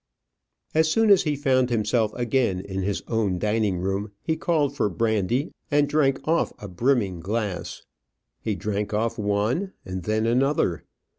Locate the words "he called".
4.23-4.75